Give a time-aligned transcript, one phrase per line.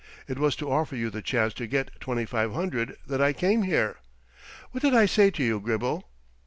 [0.27, 3.61] It was to offer you the chance to get twenty five hundred that I came
[3.61, 3.97] here.
[4.71, 6.09] What did I say to you, Gribble?"